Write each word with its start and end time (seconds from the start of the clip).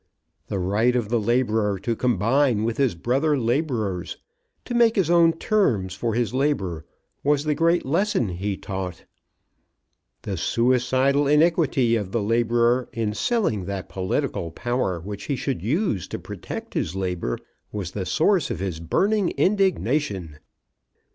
The 0.47 0.57
right 0.57 0.95
of 0.95 1.09
the 1.09 1.19
labourer 1.19 1.77
to 1.81 1.95
combine 1.95 2.63
with 2.63 2.77
his 2.77 2.95
brother 2.95 3.37
labourers 3.37 4.17
to 4.65 4.73
make 4.73 4.95
his 4.95 5.11
own 5.11 5.31
terms 5.31 5.93
for 5.93 6.15
his 6.15 6.33
labour, 6.33 6.87
was 7.23 7.43
the 7.43 7.53
great 7.53 7.85
lesson 7.85 8.29
he 8.29 8.57
taught. 8.57 9.05
The 10.23 10.37
suicidal 10.37 11.27
iniquity 11.27 11.95
of 11.97 12.13
the 12.13 12.23
labourer 12.23 12.89
in 12.91 13.13
selling 13.13 13.65
that 13.65 13.89
political 13.89 14.49
power 14.49 14.99
which 14.99 15.25
he 15.25 15.35
should 15.35 15.61
use 15.61 16.07
to 16.07 16.17
protect 16.17 16.73
his 16.73 16.95
labour 16.95 17.37
was 17.71 17.91
the 17.91 18.07
source 18.07 18.49
of 18.49 18.57
his 18.59 18.79
burning 18.79 19.29
indignation. 19.37 20.39